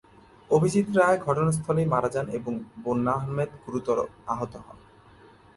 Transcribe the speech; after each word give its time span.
অভিজিৎ 0.49 0.87
রায় 0.97 1.17
ঘটনাস্থলেই 1.17 1.87
মারা 1.87 2.09
যান 2.09 2.27
এবং 2.29 2.53
বন্যা 2.83 3.13
আহমেদ 3.13 3.49
গুরুতর 3.63 3.97
আহত 4.27 4.53
হন। 4.57 4.77